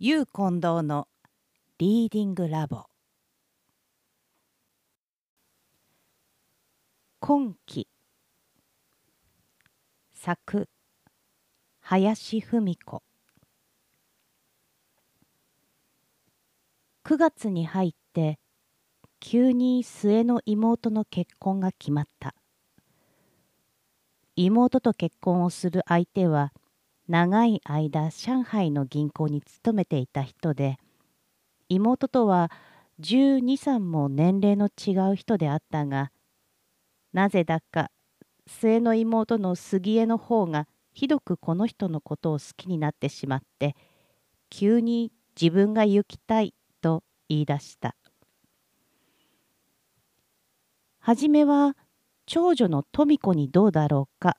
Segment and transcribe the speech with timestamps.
[0.00, 1.06] ゆう近藤の
[1.78, 2.86] リーディングラボ。
[7.20, 7.86] 今期
[10.12, 10.68] 作
[11.80, 13.04] 林文子。
[17.04, 18.40] 9月に入って
[19.20, 22.34] 急に末の妹の結婚が決まった。
[24.34, 26.52] 妹と結婚をする相手は
[27.08, 30.78] 長い間上海の銀行に勤めていた人で
[31.68, 32.50] 妹とは
[33.00, 36.10] 123も年齢の違う人であったが
[37.12, 37.90] なぜだか
[38.46, 43.74] 末の妹の杉江の方がひどくこの人のことを好きになってしまって
[44.48, 47.96] 急に自分が行きたいと言い出した。
[51.00, 51.76] はじめは
[52.26, 54.38] 長女の富子にどうだろうか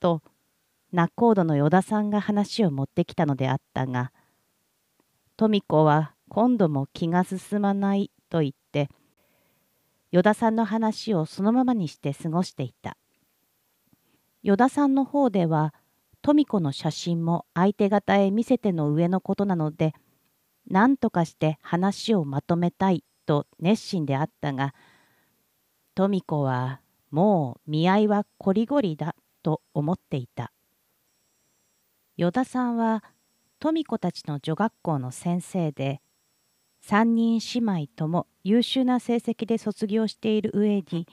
[0.00, 0.22] と
[0.96, 4.12] 仲人の依田さんが話を持ってきたのであったが
[5.36, 8.88] 富子は今度も気が進まないと言って
[10.10, 12.96] 依田さんの話をそのままにして過ごしていた。
[14.42, 15.74] 依田さんの方では
[16.22, 19.92] 富子の写真も相手方へ見せての上のことなので
[20.66, 24.72] 何とかして話をまとめたいと熱心であったが
[25.94, 26.80] 富子は
[27.10, 30.52] もう見合いはこりごりだと思っていた。
[32.18, 33.04] 依田さんは
[33.58, 36.00] 富子たちの女学校の先生で
[36.86, 41.06] 3人姉妹とも優秀な成績で卒業している上に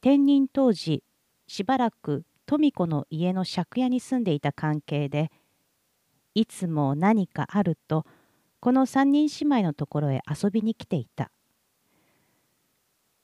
[0.00, 1.04] 転任当時
[1.46, 5.30] しばらく富子の家の借家に住んでいた関係で
[6.34, 8.06] いつも何かあると
[8.60, 11.30] この3人姉妹のところへ遊びに来ていた。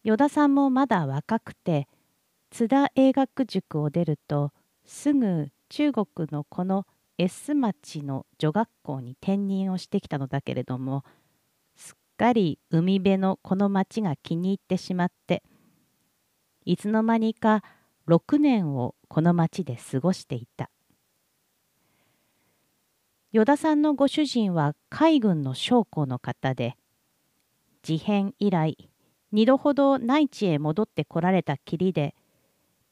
[0.02, 1.88] 依田さんもまだ若くて
[2.50, 4.52] 津田英学塾を出ると
[4.84, 6.86] すぐ中国のこの
[7.18, 11.04] S 町の女学校に転任をしてきたのだけれども
[11.74, 15.42] すっかり海辺のこの町が気に入ってしまって
[16.64, 17.62] いつの間にか
[18.08, 20.70] 6年をこの町で過ごしていた。
[23.32, 26.76] 依田さんのご主人は海軍の将校の方で
[27.82, 28.76] 事変以来
[29.34, 32.14] 2度ほど内地へ戻ってこられたきりで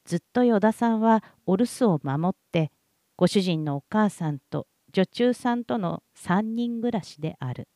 [0.04, 2.70] ずっと依田さんはお留守を守って
[3.16, 7.68] ご主人のお母さんと女中さんとの3人暮らしである。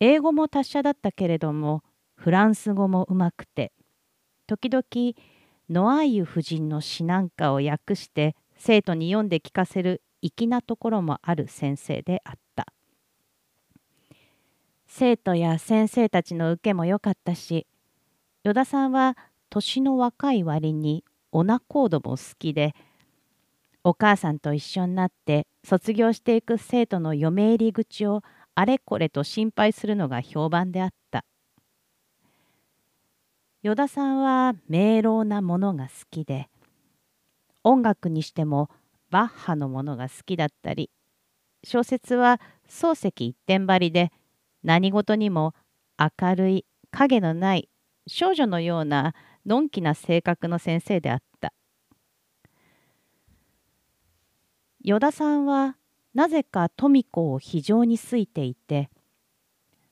[0.00, 1.82] 英語も達者だったけれども
[2.16, 3.72] フランス語もうまくて
[4.48, 4.82] 時々
[5.70, 12.66] ノアイユ夫人の詩なんかを訳して生徒に読んで聞かせる粋なところもある先生であった。
[14.86, 17.66] 生徒や先生たちの受けも良かったし
[18.44, 19.16] 依田さんは
[19.48, 22.74] 年の若い割にオナコードも好きで
[23.84, 28.22] お母さんと一緒になって卒業していく生徒の嫁入り口を
[28.54, 31.24] あれこれと心配するのが評判であった。
[33.64, 36.48] 依田さんは明朗なものが好きで
[37.62, 38.68] 音楽にしても
[39.10, 40.90] バッハのものが好きだったり
[41.62, 44.10] 小説は漱石一点張りで
[44.64, 45.54] 何事にも
[45.96, 47.68] 明るい影のない
[48.08, 49.14] 少女のような
[49.46, 51.52] のんきな性格の先生であった。
[54.84, 55.76] 依田さんは
[56.12, 58.90] なぜか富子を非常に好いていて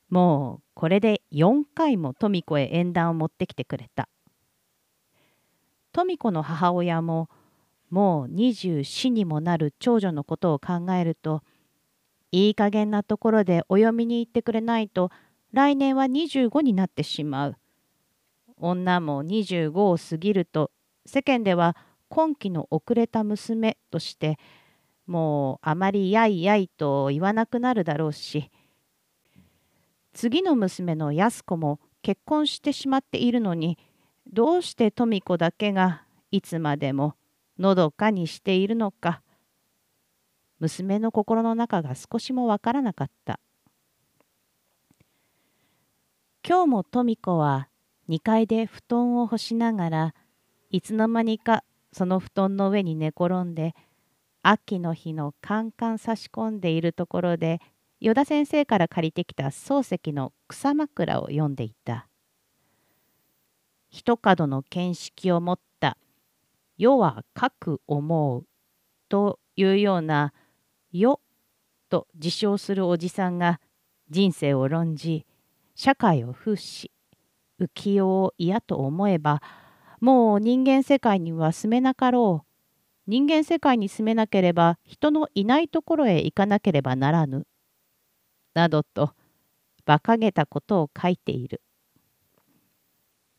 [0.09, 4.09] もうこれで4回も富子へ縁談を持ってきてくれた。
[5.93, 7.29] 富子の母親も
[7.91, 11.43] もう24にもなる長女のことを考えると
[12.33, 15.11] いい加減なところでお読みに行ってくれないと
[15.53, 17.57] 来年は25になってしまう。
[18.57, 20.71] 女も25を過ぎると
[21.07, 21.77] 世間では
[22.09, 24.39] 今期の遅れた娘として
[25.11, 28.49] もうあまりやいやいと言わなくなるだろうし。
[30.13, 33.77] 次の娘の安子も結婚してしまっているのに
[34.33, 37.17] どうして富子だけがいつまでも
[37.59, 39.21] のどかにしているのか。
[40.61, 43.41] 娘の心の中が少しもわからなかった。
[46.47, 47.69] 今日も富子は
[48.09, 50.15] 2階で布団を干しながら
[50.71, 53.75] いつの間にかその布団の上に寝転んで
[54.43, 57.61] 秋の日のカンカン差し込んでいるところで
[58.01, 62.09] 依田先生から借りてきた漱石の草枕を読んでいた。
[63.91, 65.99] 一角の見識を持った
[66.79, 68.47] 「世はかく思う」
[69.11, 70.33] というような
[70.93, 71.21] 「世」
[71.91, 73.61] と自称するおじさんが
[74.09, 75.27] 人生を論じ
[75.75, 76.93] 社会を風し
[77.61, 79.43] 浮世を嫌と思えば
[80.01, 82.50] もう人間世界には住めなかろう。
[83.11, 87.45] 人間世界に住めなければ人のいないところへ行かなければならぬ。
[88.55, 89.15] などと
[89.85, 91.61] 馬鹿げたことを書いている。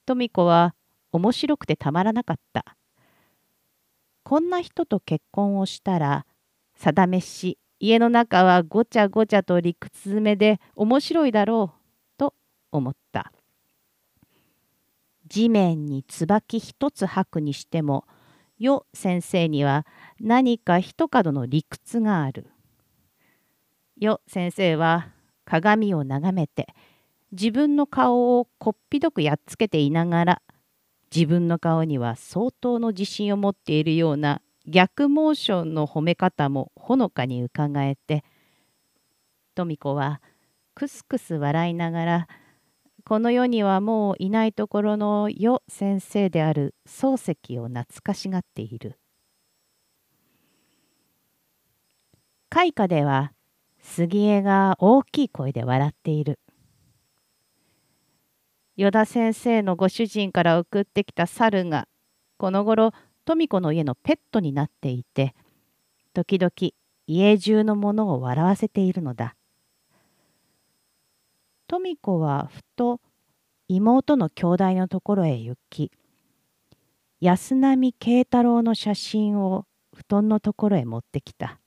[0.05, 0.75] 富子は
[1.13, 2.75] 面白くてたまらなかった。
[4.23, 6.25] こんな人と結婚をしたら、
[6.75, 12.33] 定めし、家の中はごちゃごちゃと理屈詰めで面白いだろう、と
[12.73, 13.31] 思った。
[15.29, 18.03] 地面に椿一つ吐くにしても、
[18.61, 19.87] よ先生には
[20.19, 22.45] 何か一角の理屈がある。
[23.97, 25.09] よ先生は
[25.45, 26.67] 鏡を眺めて
[27.31, 30.41] 自分の顔をこっぴどくやっつけていながら
[31.13, 38.23] 自分の顔には相当の自信を持っているような逆モーションの褒め方もほのかに伺えて
[39.55, 40.21] 富子は
[40.75, 42.27] クスクス笑いながら
[43.03, 48.99] この世にはもういないところのよ先生である漱石を懐かしがっている。
[52.49, 53.31] 開花では
[53.81, 56.39] 杉江が大きい声で笑っている。
[58.77, 61.87] 依田先生のご主人から送ってきた猿が
[62.37, 62.93] この頃
[63.25, 65.35] 富子の家のペットになっていて
[66.13, 66.51] 時々
[67.07, 69.35] 家中のものを笑わせているのだ。
[71.71, 72.99] 富子はふと
[73.69, 75.89] 妹の兄弟のところへ行き
[77.21, 79.63] 安波慶太郎の写真を
[79.95, 81.61] 布団のところへ持ってきた。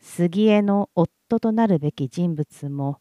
[0.00, 2.98] 杉江の夫となるべき人物も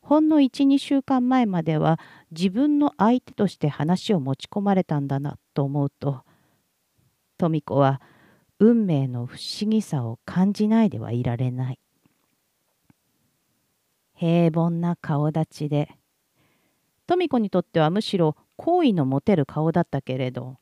[0.00, 1.98] ほんの12週間前までは
[2.30, 6.22] 自分の相手として話を持ち込まれたんだなと思うと
[7.36, 8.00] 富子は
[8.60, 11.80] 運命の不思議さを感じないではいられない。
[14.16, 15.96] 平凡な顔立ちで。
[17.06, 20.56] 富子にとってはむしろ好意の持てる顔だったけれど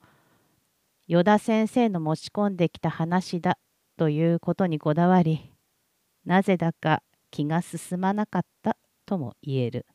[1.07, 3.59] 依田先生の持ち込んできた話だ
[3.97, 5.53] ということにこだわり
[6.25, 9.87] なぜだか気が進まなかったとも言える。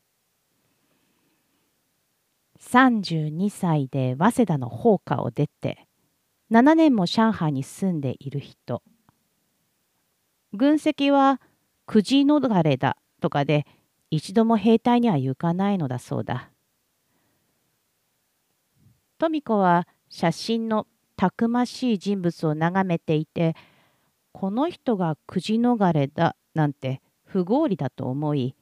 [2.60, 5.88] 32歳で早稲田の法科を出て
[6.52, 8.84] 7年も上海に住んでいる人。
[10.54, 11.40] 軍籍は
[11.86, 12.98] くじ逃れだ。
[13.19, 13.66] とかで
[14.10, 16.51] 一度も兵隊には行かないのだそうだ。
[19.19, 20.88] 富子は写真の
[21.18, 23.56] たくましい人物を眺めていて
[24.31, 28.56] この人がくじ逃れだなんて不合理だと思い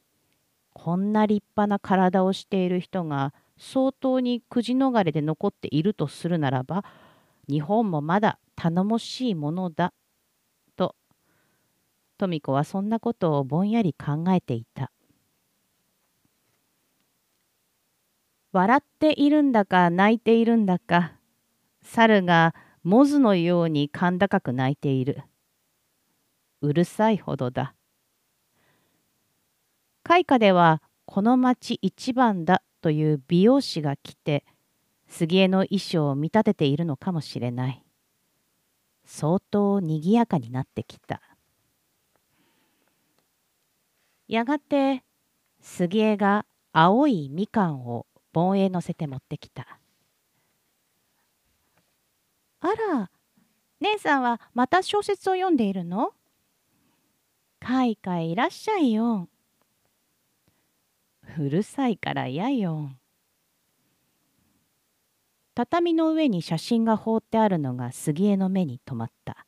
[0.74, 6.84] こんな立派な体をしている人が相当にくじ逃れで残っているとするならば
[7.48, 9.92] 日本もまだ頼もしいものだ
[12.18, 14.90] 富子はそんなことをぼんやり考えていた。
[18.52, 21.12] 笑っているんだか泣いているんだか
[21.82, 25.22] 猿がモズのように甲高く泣いている。
[26.60, 27.74] うるさいほどだ。
[30.02, 34.44] 開花ではこの町一番だという美容師が来て
[35.06, 37.84] 杉江の衣装を見立てているのかもしれない。
[39.04, 41.20] 相当にぎやかになってきた。
[44.28, 45.02] やがて
[45.60, 49.78] 杉江が青いみかんを盆へ乗せて持ってきた。
[52.60, 53.10] あら、
[53.80, 56.12] 姉さんはまた小説を読んでいるの？
[57.58, 59.28] かいかいいらっしゃいよ。
[61.38, 62.90] うるさいからやよ。
[65.54, 69.46] 畳の上に写真が放ってあるのが杉江の目に留まった。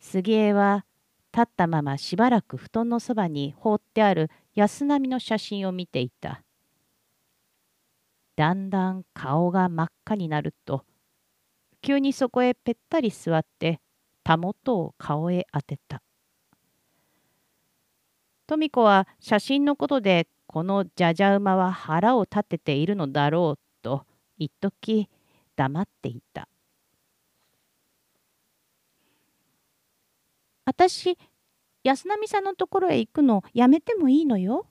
[0.00, 0.84] 杉江は
[1.32, 6.42] 立ったまましばらく布団のそばに放ってある安波の写真を見ていた。
[8.36, 10.84] だんだん顔が真っ赤になると
[11.82, 13.80] 急にそこへぺったり座って
[14.24, 16.02] たもとを顔へ当てた。
[18.46, 24.04] 富子は写真のことでこのじゃじゃ馬は腹を立てているのだろうと
[24.36, 25.08] 一時
[25.56, 26.48] 黙っていた。
[30.64, 31.18] 私、
[31.82, 34.66] 安波さんのところへ行くのやめてもいいのよ。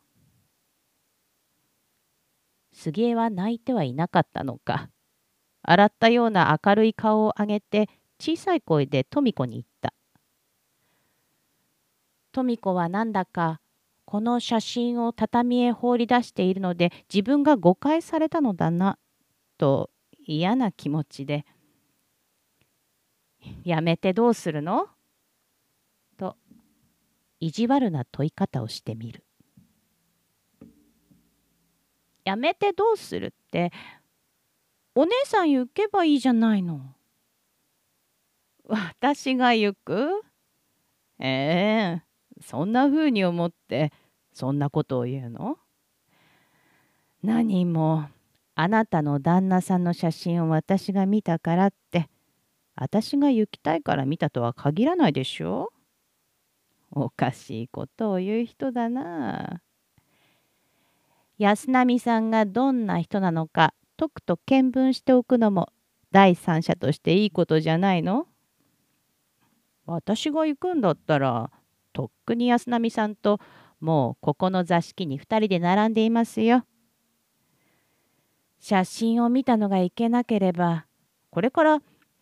[2.73, 4.89] 杉江は泣いてはいなかったのか。
[5.63, 9.93] 洗ったような明るい顔を上げて小さい声で富子に言った。
[12.31, 13.59] 富子はなんだか
[14.05, 18.97] この写真を畳へ放り出しているので自分が誤解されたのだな
[19.57, 19.89] と
[20.25, 21.45] 嫌な気持ちで
[23.65, 24.87] 「やめてどうするの？
[27.41, 29.25] 意地悪な問い方をしてみる。
[32.23, 33.25] やめてどうする？
[33.25, 33.73] って
[34.95, 36.95] お姉さん行けばいいじゃないの。
[38.65, 40.21] 私が行く
[41.19, 42.03] ええ
[42.41, 43.91] そんなふうに思って
[44.31, 45.57] そんなことを言うの
[47.21, 48.07] 何も
[48.55, 52.07] あなたの旦那さんの写真を私が見たからって
[52.75, 55.73] 私が行きたいから見たとは限らないでしょ？
[56.91, 59.61] おかしいことを言う人だな。
[61.37, 65.69] 安波さんがどんな人なのかとくと見聞しておくのも
[66.11, 68.27] 第三者としていいことじゃないの？
[69.85, 71.49] 私が行くんだったら
[71.93, 73.39] とっくに安波さんと
[73.79, 76.65] もうここの座敷に2人で並んでいますよ。
[78.59, 80.85] 写真を見たのがいけなければ
[81.31, 81.79] これから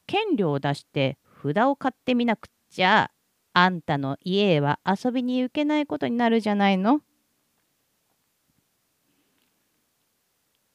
[0.08, 3.12] 権利を出して札を買ってみなくっちゃ
[3.54, 7.02] あんたの家へは遊びに行けないことになるじゃないの。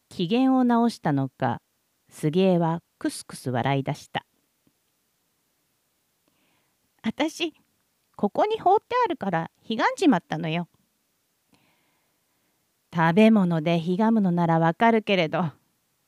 [0.08, 1.60] 機嫌を直したのか
[2.08, 4.24] 杉江はクスクス笑い出した。
[7.02, 7.52] あたし
[8.16, 10.68] ここに放ってあるからひがんじまったのよ。
[12.94, 15.50] 食べ物でひがむのならわかるけれど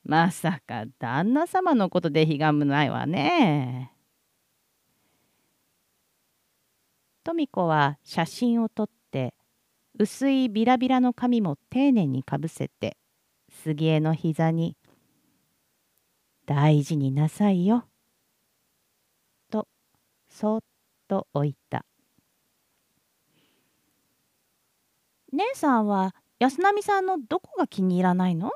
[0.05, 3.96] まさか旦那様のことでひがむないわね。
[7.27, 9.35] 富子は写真を撮って
[9.99, 12.97] 薄いビラビラの紙も丁寧にかぶせて
[13.51, 14.77] 杉江の膝に
[16.47, 17.89] 「大事になさいよ」
[19.51, 19.67] と
[20.29, 20.61] そっ
[21.09, 21.85] と置いた。
[25.33, 28.53] 姉さんは安波さんのどこが気に入らないの？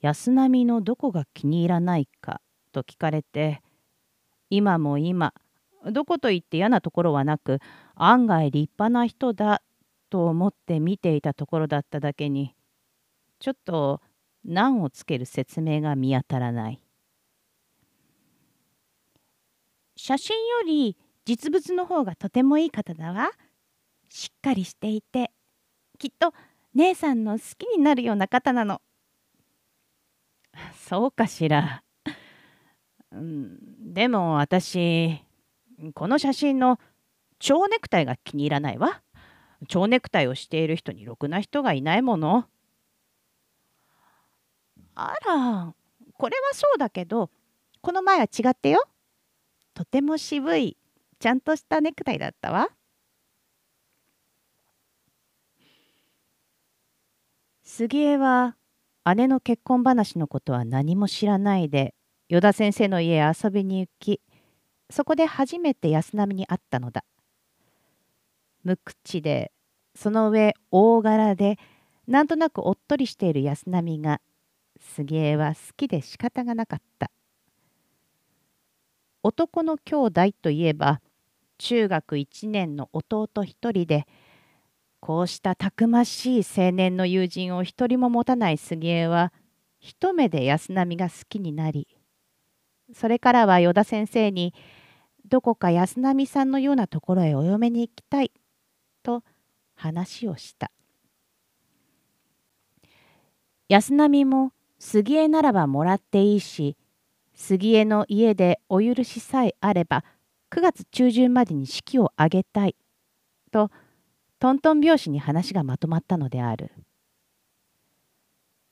[0.00, 2.40] 安波のどこが気に入らないか
[2.72, 3.62] と聞かれて
[4.50, 5.32] 今も今
[5.90, 7.58] どこと言って嫌なところはなく
[7.94, 9.62] 案外立派な人だ
[10.10, 12.54] と思って見ていたところだっただけに
[13.40, 14.00] ちょっと
[14.44, 16.80] 難をつける説明が見当たらない。
[19.96, 23.30] 写真より実物の方がとてもいい方だわ。
[24.08, 25.30] しっかりしていて
[25.98, 26.34] きっと
[26.74, 28.80] 姉さんの好きになるような方なの。
[30.76, 31.82] そうかしら、
[33.12, 35.24] うん、でも私
[35.94, 36.78] この写真の
[37.40, 39.02] 蝶ネクタイが気に入らないわ。
[39.68, 42.46] 蝶ネクタイをしている人にろくな人がいないもの。
[44.94, 45.74] あら、
[46.14, 47.30] これはそうだけど、
[47.80, 48.84] この前は違ってよ。
[49.74, 50.76] とても渋い、
[51.18, 52.68] ちゃんとしたネクタイだったわ。
[57.64, 58.56] 杉江は
[59.16, 61.94] 姉の結婚話のことは何も知らないで
[62.28, 64.20] 依田先生の家へ遊びに行き
[64.92, 67.02] そこで初めて安波に会ったのだ。
[68.62, 69.50] 無口で
[69.94, 71.58] その上大柄で
[72.06, 74.20] なんとなくおっとりしている安波が
[74.78, 77.10] 杉江は好きで仕方がなかった。
[79.22, 81.00] 男の兄弟といえば
[81.56, 84.06] 中学1年の弟一人で
[85.00, 89.32] こうしたたくましい青年の友人を一人も持たない杉江は
[89.78, 91.88] 一目で安波が好きになり
[92.92, 94.54] それからは依田先生に
[95.26, 98.32] どこか安波さんのようなところへお嫁に行きたい。
[99.02, 99.22] と
[99.74, 100.70] 話をした。
[103.68, 106.76] 安波も杉江ならばもらっていいし
[107.34, 110.04] 杉江の家でお許しさえあれば
[110.50, 112.76] 9月中旬までに式を挙げたい。
[113.50, 113.70] と
[114.38, 116.72] トントン拍子に話がまとまったのである。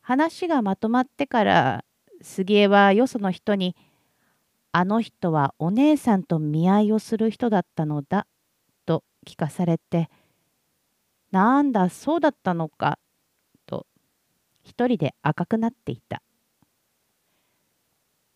[0.00, 1.84] 話がまとまってから
[2.22, 3.76] 杉江はよその人に
[4.72, 8.26] 「あの人はお姉さんと見合いをする人だったのだ
[8.86, 10.08] と聞かされて
[11.32, 12.98] なんだそうだったのか
[13.66, 13.86] と
[14.62, 16.22] 一人で赤くなっていた。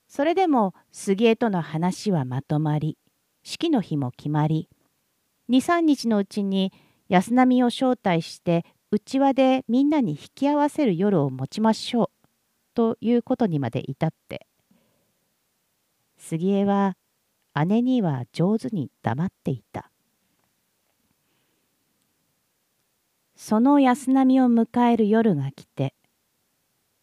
[0.09, 2.99] それでも杉江との話はまとまり
[3.43, 4.69] 式の日も決まり
[5.51, 6.73] 23日のうちに
[7.09, 12.27] 安波を招待してうちわでみんなに引き合わせる夜を持ちましょう
[12.75, 14.47] ということにまで至って
[16.27, 16.97] 杉江は
[17.67, 19.91] 姉には上手に黙っていた。
[23.37, 25.95] その安波を迎える夜が来て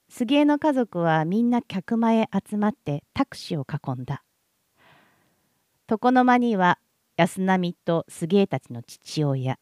[0.10, 4.24] 杉江の家族はみんな客間へ集まってタクシーを囲んだ
[5.88, 6.80] 床の間には
[7.16, 9.60] 安波と杉江たちの父親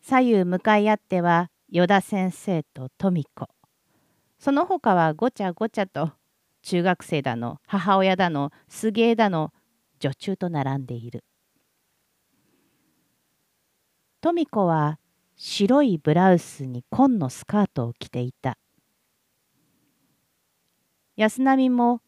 [0.00, 3.48] 左右向かい合っては依田先生と富子
[4.38, 6.12] その他はごちゃごちゃと
[6.62, 9.52] 中学生だの母親だの杉江だの
[9.98, 11.24] 女中と並んでいる。
[14.20, 14.98] 富子は
[15.36, 18.58] 白いブラウスに紺のスカートを着ていた。
[21.16, 22.02] 安波も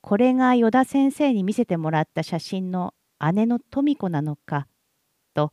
[0.00, 2.94] これが依田先生に見せてもらった写真の
[3.32, 4.66] 姉の富子なのか
[5.32, 5.52] と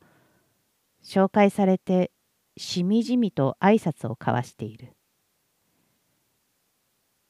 [1.02, 2.10] 紹介されて
[2.56, 4.94] しみじみと挨拶を交わしている。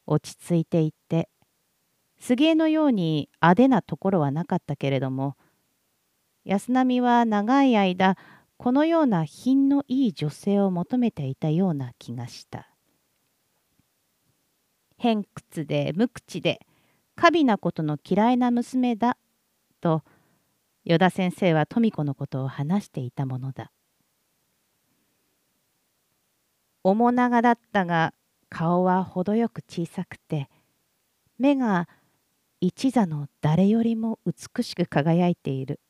[0.06, 1.28] 落ち着いていって
[2.18, 5.36] 杉江のように派手なところはなかったけれども
[6.44, 8.16] 安波は長い間
[8.56, 12.68] このような品のいい女性を求めていたような気がした。
[14.98, 16.60] 偏屈で無口で
[17.16, 19.18] 華美なことの嫌いな娘だ
[19.80, 20.04] と
[20.84, 23.72] 依田先生は富子のことを話していたものだ。
[26.84, 28.14] 面長だったが
[28.52, 30.50] 顔は程よく小さくて
[31.38, 31.88] 目が
[32.60, 35.80] 一座の誰よりも美しく輝いている。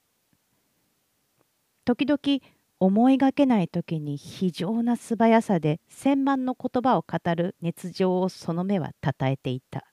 [1.84, 2.40] 時々
[2.78, 9.84] 思いがけない時に非常な素早さで千万の言葉を語る熱情をその目はたたえていた。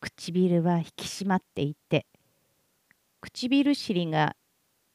[0.00, 2.06] 唇は引き締まっていて
[3.20, 4.36] 唇尻が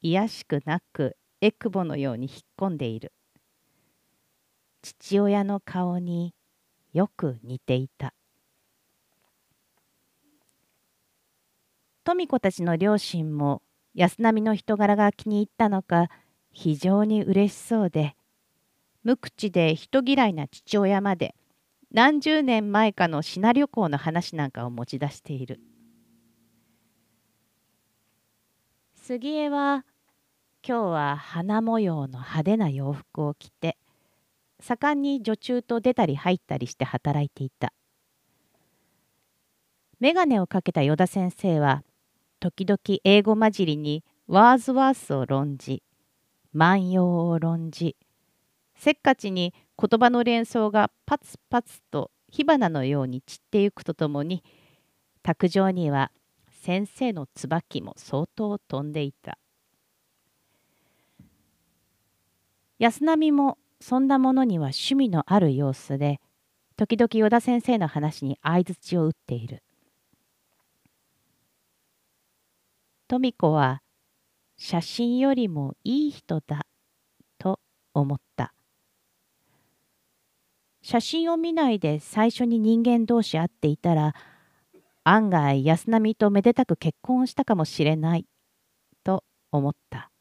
[0.01, 3.11] 卑しくなくエクボのように引っ込んでいる。
[4.81, 6.33] 父親の顔に
[6.93, 8.13] よく似ていた。
[12.03, 13.61] 富子たちの両親も
[13.93, 16.09] 安波の人柄が気に入ったのか
[16.51, 18.15] 非常に嬉しそうで
[19.03, 21.35] 無口で人嫌いな父親まで
[21.91, 25.59] 何十年前かの品旅行の話なんかを持ち出している。
[28.95, 29.85] 杉江は
[30.67, 33.77] 今日は花模様の派手な洋服を着て
[34.59, 37.73] 盛んに女中と出たり入ったりして働いていた。
[39.99, 41.83] 眼鏡をかけた依田先生は
[42.39, 45.83] 時々英語混じりにワーズワースを論じ
[46.53, 47.97] 万葉を論じ
[48.75, 54.41] せっかちに言葉の連想がパツパツと火花のように散ってゆくとともに
[55.21, 56.11] 卓上には
[56.61, 59.37] 先生の椿も相当飛んでいた。
[62.77, 66.19] 安波もそんなものには趣味のある様子で
[66.75, 69.63] 時々依田先生の話に相づちを打っている
[73.07, 73.81] 富子は
[74.57, 76.67] 写真よりもいい人だ
[77.37, 77.59] と
[77.93, 78.53] 思った。
[80.81, 84.15] 写真を見ないで最初に人間同士会っていたら
[85.03, 88.25] 案外安波とめでたく結婚したかもしれない
[89.03, 90.11] と思った。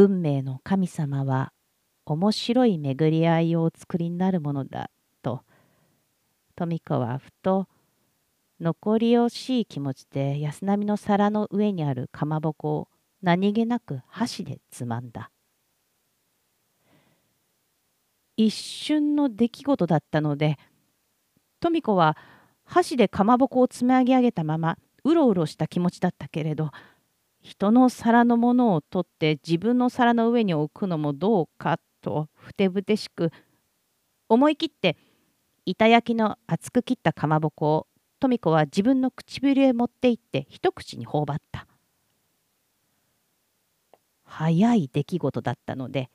[0.00, 1.52] 運命の神様は
[2.06, 4.90] 面白い巡り合いをお作りになるものだ
[5.22, 5.40] と
[6.54, 7.66] 富子はふと
[8.60, 12.88] 残り惜しい気持ちで安波の皿の上にあるかまぼこを
[13.22, 15.32] 何気なく箸でつまんだ。
[18.36, 20.58] 一瞬の出来事だったので
[21.58, 22.16] 富子は
[22.62, 26.70] 箸でかまぼこをつまぎ上げたままうろうろした気持ちだったけれど
[27.40, 33.30] 人の皿のものを取って自分の皿の上に置くのもどうかとふてぶてしく
[34.28, 34.96] 思い切って
[35.64, 37.86] 板焼きの厚く切ったかまぼこを
[38.20, 41.66] 富子は自分の唇へ持って行って一口に頬張った。
[44.24, 46.10] 早い出来事だったので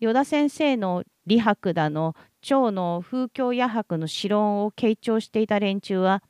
[0.00, 6.22] 依田先生の李白だの蝶の風教野白の詩論を傾聴していた連中は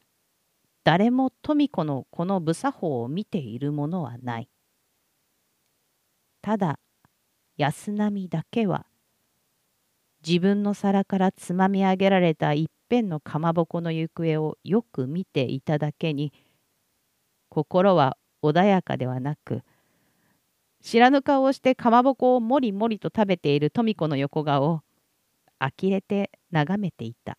[0.89, 4.49] 誰も富子のこの無作法を見ているものはない。
[6.41, 6.79] ただ
[7.59, 8.87] 安波だけは
[10.27, 16.33] 自分の皿からつまみ上げられた一ぺんのかまぼこの行方をよく見ていただけに
[17.51, 19.61] 心は穏やかではなく
[20.83, 24.81] 知らぬ顔をしてかまぼこをもりもりと食べている富子の横顔を
[25.61, 27.37] 呆れて眺めていた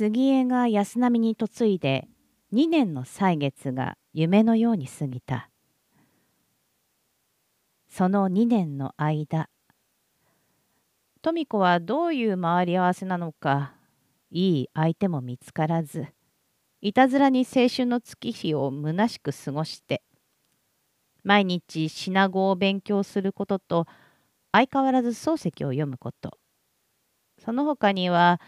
[0.00, 2.08] 杉江が安波に嫁いで
[2.54, 5.50] 2年の歳月が夢のように過ぎた。
[7.86, 9.50] その2年の間
[11.20, 13.74] 富子はどういう回り合わせなのか
[14.30, 16.06] いい相手も見つからず
[16.80, 20.02] いたずらに青春の月日を虚しく過ごして
[21.24, 23.86] 毎日品語を勉強することと
[24.50, 26.38] 相変わらず漱石を読むこと。
[27.44, 28.40] その他には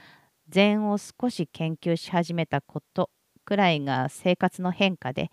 [0.52, 3.10] 禅を少し研究し始めたこと
[3.46, 5.30] くらいが生活の変化で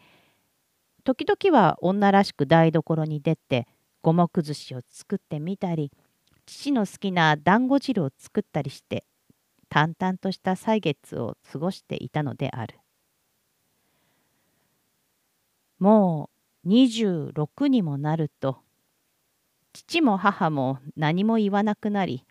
[1.04, 3.68] 時々は女らしく台所に出て
[4.02, 5.92] 五目寿司を作ってみたり
[6.46, 9.04] 父の好きな団子汁を作ったりして
[9.68, 12.80] 淡々とした歳月を過ごしていたのである。
[15.80, 16.30] も
[16.66, 18.60] う26にもなると
[19.74, 22.26] 父も母も何も言わなくなり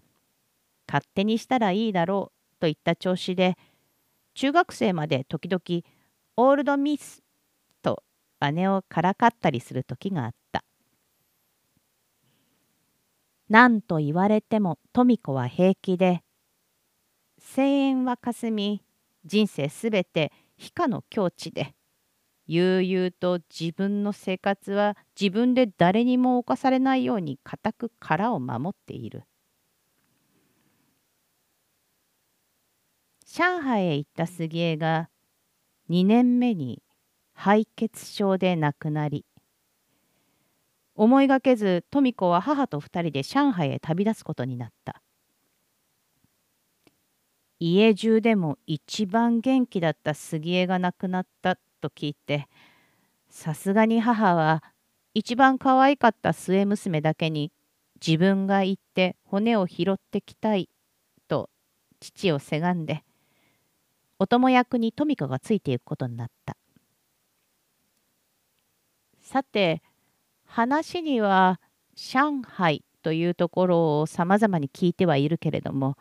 [0.87, 3.57] 勝手にしたらいいだろうといった調子で
[4.35, 5.83] 中学生まで時々
[6.37, 7.23] オールドミス
[7.83, 8.03] と
[8.53, 10.65] 姉をからかったりする時があった。
[13.49, 16.23] 何と言われても富子は平気で
[17.41, 18.83] 声援はかすみ
[19.25, 21.75] 人生すべて非下の境地で
[22.47, 29.25] 悠々と自分の生活は自分で誰にも侵されないように固く殻を守っている。
[33.39, 35.11] 上海へ行った杉江が
[35.91, 36.83] 2年目に
[37.35, 39.25] 敗血症で亡くなり
[40.97, 45.03] 思いがけず富子は母と2人で上海へ旅立つことになった。
[47.61, 52.49] 家中でも一番元気だった杉江が亡くなったと聞いて
[53.31, 54.65] さすがに母は
[55.15, 57.53] 一番可愛かった末娘だけに
[58.05, 60.69] 自分が行って骨を拾ってきたい
[61.29, 61.51] と
[62.01, 63.05] 父をせがんで
[64.19, 66.57] お供役に富子がついていくことになった。
[69.21, 69.83] さて
[70.47, 71.61] 話には
[71.95, 75.97] 上海というところをさまざまに聞いてはいるけれども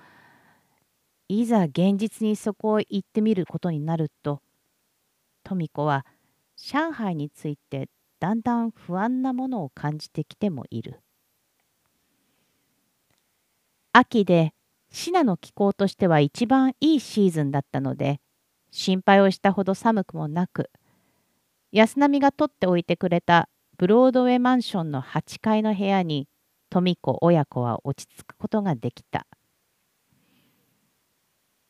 [1.28, 4.42] いざ現実にそこを行ってみることになると
[5.44, 6.06] 富子は
[6.56, 11.02] 上海についてだんだん不安なものを感じてきてもいる。
[13.94, 14.54] 秋で
[14.90, 18.20] シナの気候としては一番いいシーズンだったので
[18.72, 20.70] 心配をしたほど寒くもなく
[21.72, 26.28] 安波が取っておいてくれたブロードウェイマンションの8階の部屋に
[26.70, 29.28] 富子親子は落ち着くことができた。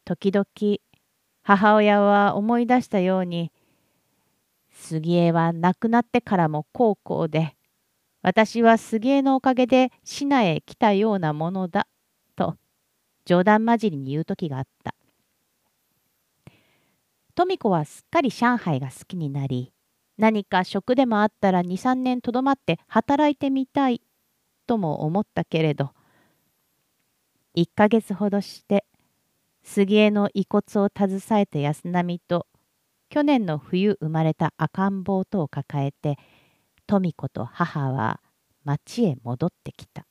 [0.06, 0.45] 時々
[1.43, 3.51] 母親は思い出したように
[4.71, 7.56] 杉江は亡くなってからも高校で
[8.21, 11.88] 私は杉江のおかげで市内へ来たようなものだ。
[13.28, 14.96] 冗談交じりに言う時があった。
[17.36, 19.72] 富子はすっかり上海が好きになり
[20.18, 24.02] 何か職でもあったら23年とどまって働いてみたい
[24.66, 25.92] とも思ったけれど
[27.56, 28.86] 1ヶ月ほどして
[29.62, 32.48] 杉江の遺骨を携えた安波と
[33.10, 36.18] 去年の冬生まれた赤ん坊とを抱えて
[36.88, 38.20] 富子と母は
[38.63, 40.08] 町へ戻ってきた。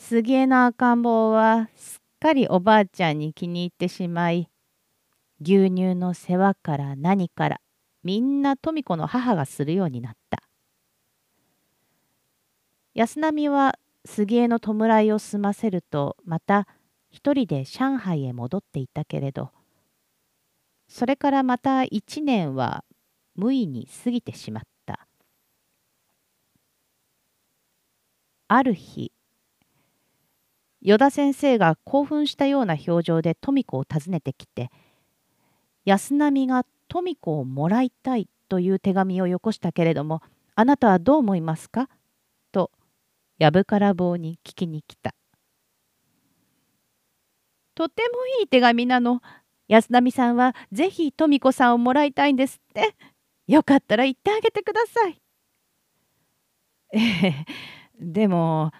[0.00, 4.48] 杉江の赤ん坊はすっかりおばあちゃんに気に入ってしまい
[5.42, 7.60] 牛乳の世話から何から
[8.04, 10.42] みんな富子の母がするようになった。
[12.94, 13.74] 安波は
[14.06, 16.68] 杉江の弔いを済ませるとまた
[17.10, 19.50] 一人で上海へ戻っていたけれど
[20.86, 22.84] それからまた一年は
[23.34, 25.08] 無意に過ぎてしまった。
[28.46, 29.12] ある日
[30.80, 34.70] 依田先生が興奮したような表情で富子を訪ねてきて
[35.84, 40.22] 安波が富子をもらいたいという手紙をよこしたけれども
[40.54, 41.88] あなたはどう思いますか？
[42.50, 42.70] と
[43.38, 45.14] 藪から棒に聞きに来た。
[47.76, 49.20] とてもいい手紙なの。
[49.68, 52.96] 安波さんはぜひ富子さんをもらいたいんですって。
[53.46, 55.22] よかったら言ってあげてください。
[56.92, 57.34] ええ、
[58.00, 58.72] でも、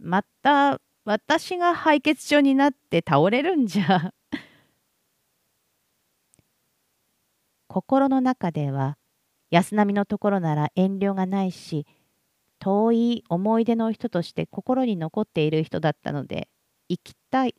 [0.00, 4.14] また私が敗血症になって倒れるんじゃ。
[7.66, 8.98] 心の中では
[9.50, 11.86] 安波のところなら遠慮がないし
[12.58, 16.48] 遠い思い出の人として心に残っている人だったので
[16.88, 17.54] 行きたい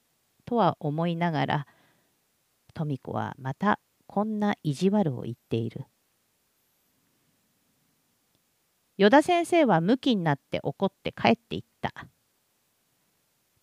[0.46, 1.68] とは思いながら
[2.76, 5.86] 富子はまたこんな意地悪を言っている。
[8.98, 11.92] 依田先生はムキになって怒って帰っていった。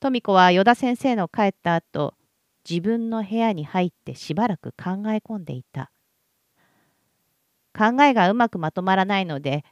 [0.01, 2.15] 富子は依田先生の帰った後
[2.69, 5.91] 自分の部屋に入ってしばらく考え込んでいた。
[7.79, 9.63] 考えがうまくまとまらないので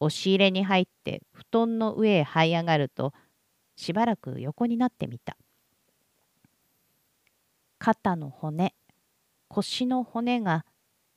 [0.00, 3.12] 押し入れに入って布団の上へ這い上がると
[3.76, 5.36] しばらく横になってみた。
[7.78, 8.74] 肩の骨
[9.48, 10.64] 腰の骨が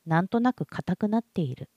[0.06, 1.70] なんとなく硬くなっている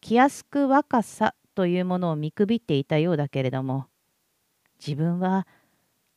[0.00, 3.86] 気安く若さというものを見くびっていたようだけれども
[4.78, 5.46] 自分は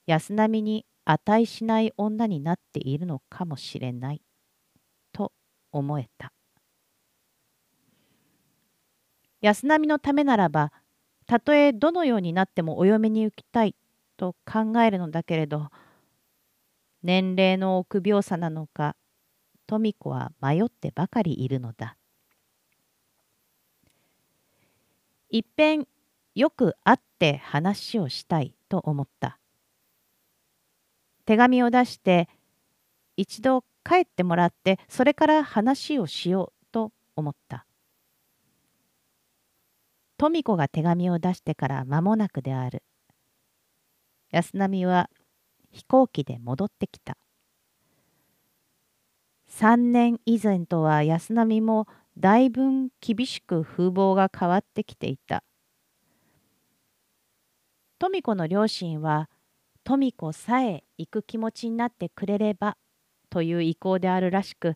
[0.06, 4.22] 安波に値しない女になっているのかもしれない。
[5.12, 5.32] と
[5.72, 6.32] 思えた。
[9.42, 10.72] 安波のためならば
[11.26, 13.76] たとえどのようになってもお嫁に行きたい。
[14.20, 15.70] と考えるのだけれど
[17.02, 18.98] 年齢の臆病さなのか
[19.66, 21.96] 富子は迷ってばかりいるのだ。
[25.30, 25.88] いっぺん
[26.36, 29.40] よく会って話をしたいと思った。
[31.26, 32.28] 手紙を出して
[33.16, 37.66] 一度帰ってもらってそれから話をしようと思った。
[40.18, 42.84] 富子が手紙を出してから間もなくである。
[44.32, 45.10] 安波は
[45.72, 47.18] 飛行機で戻ってきた。
[49.50, 51.88] 3年以前とは安波も
[52.18, 55.44] だいぶ厳しく風貌が変わってきていた。
[58.00, 59.30] 富子の両親は
[59.84, 62.78] 富子さえ行く気持ちになってくれれば
[63.30, 64.76] という意向であるらしく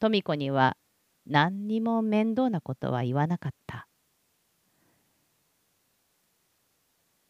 [0.00, 0.76] 富子には
[1.26, 3.86] 何にも面倒なことは言わなかった。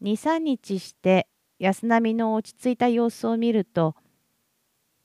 [0.03, 3.95] 23日して安波の落ち着いた様子を見ると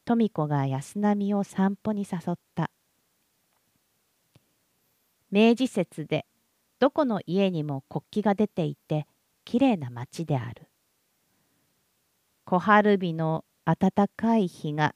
[0.04, 2.72] 富子が安波を散歩に誘った
[5.32, 6.26] 明治節で
[6.80, 9.06] どこの家にも国旗が出ていて
[9.50, 10.68] きれいな町である。
[12.46, 14.94] 小春日の暖かい日が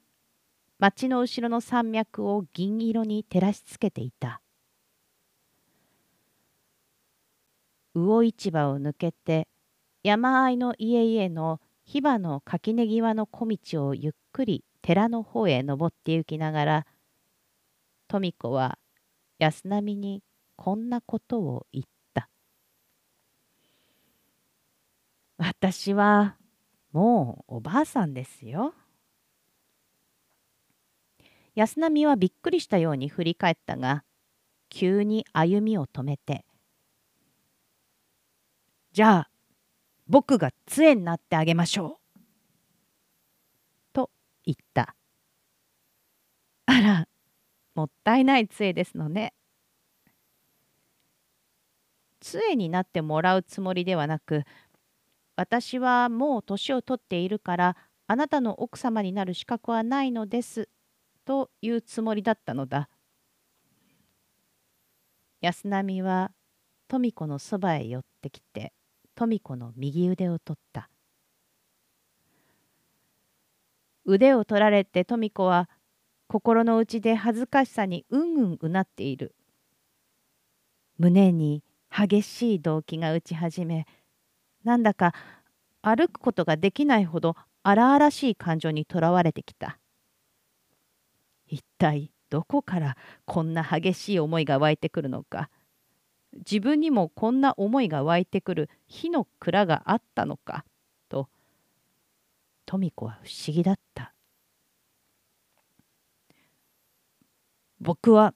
[0.78, 4.40] 町の後ろの山脈を銀色に照らしつけていた。
[7.94, 9.48] 魚市場を抜けて
[10.04, 16.86] 山あいの家々の火花の垣根際の小道をゆっくり寺の方へ登って行きながら
[18.06, 18.78] 富子は
[19.40, 20.22] 安波に
[20.54, 21.94] こんなことを言った。
[25.46, 26.36] 私は
[26.92, 28.74] もうおばあさんですよ。
[31.54, 34.04] 安波はびっくりしたように振り返ったが
[34.70, 36.44] 急に歩みを止めて
[38.92, 39.30] 「じゃあ
[40.08, 42.20] 僕が杖になってあげましょう。
[43.92, 44.10] と
[44.44, 44.94] 言った。
[46.66, 47.08] あら、
[47.74, 49.32] もったいない杖ですのね。
[52.20, 54.44] 杖になってもらうつもりではなく、
[55.36, 60.68] 私はもう年を取っているから、あなたの奥様になる資格はないのです、
[61.24, 62.88] というつもりだったのだ。
[65.40, 66.32] 安波は
[66.88, 68.72] 富子のそばへ寄ってきて、
[69.14, 70.88] 富子の右腕を取った。
[74.04, 75.68] 腕を取られて富子は
[76.28, 79.34] 心の内で恥ずかしさにうんうんうなっている。
[80.98, 83.86] 胸に激しい動悸が打ち始め、
[84.64, 85.14] なんだか
[85.82, 89.78] 歩くことができないほど荒々しい感情にとらわれてきた。
[91.46, 92.96] 一体どこから
[93.26, 95.50] こんな激しい思いが湧いてくるのか。
[96.38, 100.64] 自分にもこんな思いが湧いてくる火の蔵があったのか
[101.08, 101.28] と
[102.66, 104.12] 富子は不思議だった
[107.80, 108.34] 僕は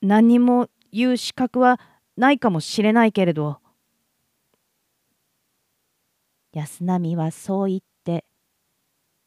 [0.00, 1.80] 何にも言う資格は
[2.16, 3.58] ないかもしれないけれど
[6.54, 8.24] 安波はそう言って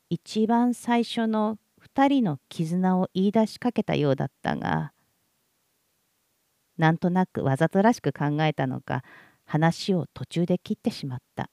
[0.09, 4.93] 一番最初の二人の絆を言い出しかけたようだったが
[6.77, 9.03] なんとなくわざとらしく考えたのか
[9.45, 11.49] 話を途中で切ってしまった。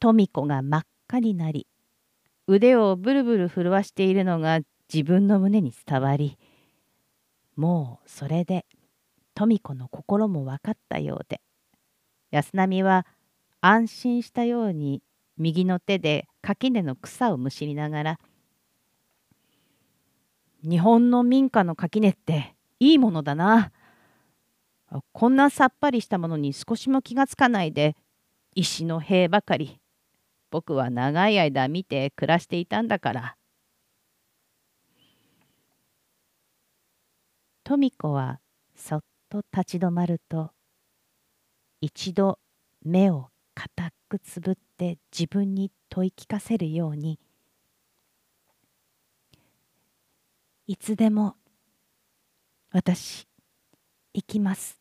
[0.00, 1.66] 富子が真っ赤になり
[2.46, 4.60] 腕をブルブル震わしているのが
[4.92, 6.38] 自分の胸に伝わり
[7.54, 8.64] もうそれで
[9.34, 11.42] 富子の心も分かったようで
[12.30, 13.06] 安波は
[13.60, 15.02] 安心したように
[15.36, 18.18] 右の手で垣根の草をむしりながら
[20.62, 23.72] 日本の民家の垣根っていいものだな。
[25.12, 27.94] こんなさっぱりしたものに少しも気がつかないで
[28.56, 29.80] 石の塀ばかり
[30.50, 33.36] 僕は長い間見て暮らしていたんだから。
[37.62, 38.40] 富子は
[38.74, 40.50] そっと立ち止まると
[41.80, 42.38] 一度
[42.82, 47.18] 目を固くつぶって自分に問い聞かせるように
[50.66, 51.36] いつでも
[52.70, 53.26] 私
[54.14, 54.78] 行きます。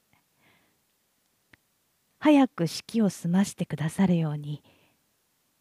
[2.20, 4.62] 早く式を済ましてくださるように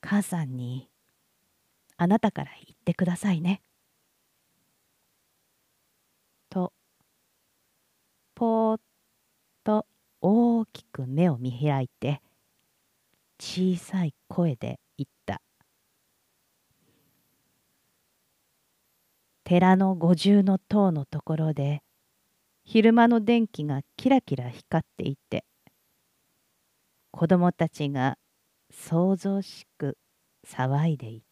[0.01, 0.91] 母さんに
[1.97, 3.63] あなたから言ってくださいね。
[6.51, 6.73] と
[8.35, 8.81] ぽーっ
[10.31, 12.21] 大きく目を見開いて
[13.41, 15.41] 小さい声で言った。
[19.45, 21.81] 寺の五重の塔のところで
[22.67, 25.47] 昼間の電気がキラキラ光っていて
[27.11, 28.19] 子供たちが
[28.71, 29.97] 騒々しく
[30.47, 31.28] 騒いでいた。